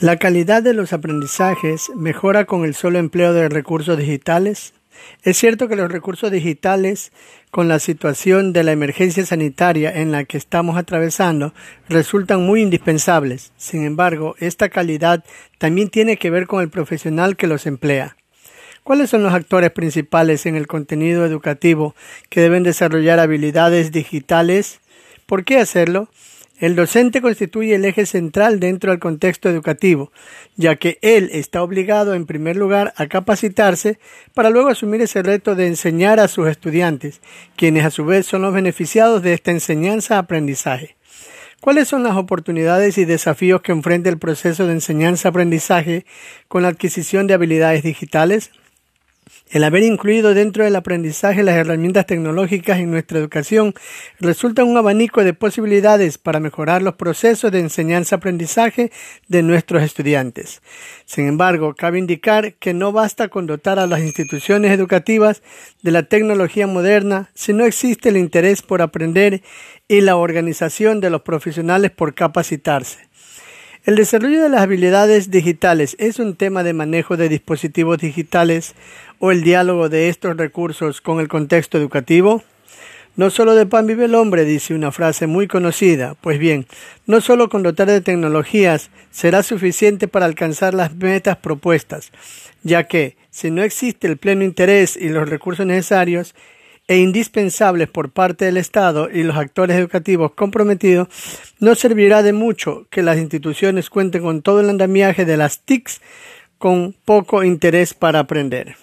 [0.00, 4.72] La calidad de los aprendizajes mejora con el solo empleo de recursos digitales.
[5.24, 7.12] Es cierto que los recursos digitales,
[7.50, 11.52] con la situación de la emergencia sanitaria en la que estamos atravesando,
[11.86, 13.52] resultan muy indispensables.
[13.58, 15.22] Sin embargo, esta calidad
[15.58, 18.16] también tiene que ver con el profesional que los emplea.
[18.82, 21.94] ¿Cuáles son los actores principales en el contenido educativo
[22.30, 24.80] que deben desarrollar habilidades digitales?
[25.26, 26.08] ¿Por qué hacerlo?
[26.60, 30.12] El docente constituye el eje central dentro del contexto educativo,
[30.56, 33.98] ya que él está obligado en primer lugar a capacitarse
[34.34, 37.22] para luego asumir ese reto de enseñar a sus estudiantes,
[37.56, 40.96] quienes a su vez son los beneficiados de esta enseñanza-aprendizaje.
[41.62, 46.04] ¿Cuáles son las oportunidades y desafíos que enfrenta el proceso de enseñanza-aprendizaje
[46.46, 48.50] con la adquisición de habilidades digitales?
[49.50, 53.74] El haber incluido dentro del aprendizaje las herramientas tecnológicas en nuestra educación
[54.20, 58.92] resulta un abanico de posibilidades para mejorar los procesos de enseñanza-aprendizaje
[59.26, 60.62] de nuestros estudiantes.
[61.04, 65.42] Sin embargo, cabe indicar que no basta con dotar a las instituciones educativas
[65.82, 69.42] de la tecnología moderna si no existe el interés por aprender
[69.88, 73.09] y la organización de los profesionales por capacitarse.
[73.86, 78.74] El desarrollo de las habilidades digitales es un tema de manejo de dispositivos digitales
[79.18, 82.42] o el diálogo de estos recursos con el contexto educativo.
[83.16, 86.14] No solo de pan vive el hombre, dice una frase muy conocida.
[86.20, 86.66] Pues bien,
[87.06, 92.12] no solo con dotar de tecnologías será suficiente para alcanzar las metas propuestas,
[92.62, 96.34] ya que, si no existe el pleno interés y los recursos necesarios,
[96.90, 101.06] e indispensables por parte del Estado y los actores educativos comprometidos,
[101.60, 106.00] no servirá de mucho que las instituciones cuenten con todo el andamiaje de las TICs
[106.58, 108.74] con poco interés para aprender.